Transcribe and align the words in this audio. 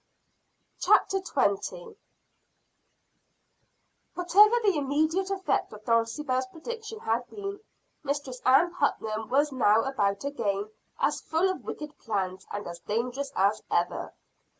CHAPTER 0.79 1.19
XX. 1.19 1.29
Master 1.35 1.75
Raymond 1.75 1.93
Goes 1.93 1.93
to 1.93 1.95
Boston. 4.15 4.15
Whatever 4.15 4.55
the 4.63 4.77
immediate 4.79 5.29
effect 5.29 5.71
of 5.73 5.83
Dulcibel's 5.85 6.47
prediction 6.51 6.99
had 7.01 7.29
been, 7.29 7.59
Mistress 8.03 8.41
Ann 8.43 8.73
Putnam 8.73 9.29
was 9.29 9.51
now 9.51 9.83
about 9.83 10.23
again, 10.23 10.71
as 10.99 11.21
full 11.21 11.47
of 11.51 11.63
wicked 11.63 11.95
plans, 11.99 12.47
and 12.51 12.65
as 12.65 12.79
dangerous 12.79 13.31
as 13.35 13.61
ever. 13.69 14.15